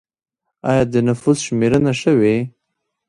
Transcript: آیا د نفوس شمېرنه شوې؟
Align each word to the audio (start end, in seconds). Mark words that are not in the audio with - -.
آیا 0.69 0.83
د 0.93 0.95
نفوس 1.07 1.37
شمېرنه 1.45 1.93
شوې؟ 2.01 2.35